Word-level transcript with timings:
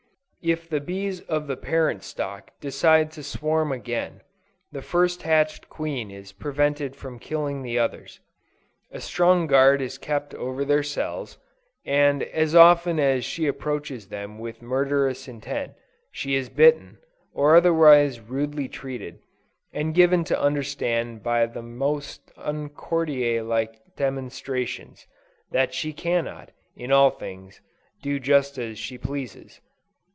If 0.43 0.67
the 0.67 0.79
bees 0.81 1.19
of 1.21 1.45
the 1.45 1.55
parent 1.55 2.01
stock 2.03 2.49
decide 2.59 3.11
to 3.11 3.21
swarm 3.21 3.71
again, 3.71 4.23
the 4.71 4.81
first 4.81 5.21
hatched 5.21 5.69
queen 5.69 6.09
is 6.09 6.31
prevented 6.31 6.95
from 6.95 7.19
killing 7.19 7.61
the 7.61 7.77
others. 7.77 8.19
A 8.89 8.99
strong 9.01 9.45
guard 9.45 9.83
is 9.83 9.99
kept 9.99 10.33
over 10.33 10.65
their 10.65 10.81
cells, 10.81 11.37
and 11.85 12.23
as 12.23 12.55
often 12.55 12.99
as 12.99 13.23
she 13.23 13.45
approaches 13.45 14.07
them 14.07 14.39
with 14.39 14.63
murderous 14.63 15.27
intent, 15.27 15.73
she 16.11 16.33
is 16.33 16.49
bitten, 16.49 16.97
or 17.35 17.55
otherwise 17.55 18.19
rudely 18.19 18.67
treated, 18.67 19.19
and 19.71 19.93
given 19.93 20.23
to 20.23 20.41
understand 20.41 21.21
by 21.21 21.45
the 21.45 21.61
most 21.61 22.31
uncourtier 22.35 23.43
like 23.47 23.79
demonstrations, 23.95 25.05
that 25.51 25.75
she 25.75 25.93
cannot, 25.93 26.49
in 26.75 26.91
all 26.91 27.11
things, 27.11 27.61
do 28.01 28.19
just 28.19 28.57
as 28.57 28.79
she 28.79 28.97
pleases. 28.97 29.61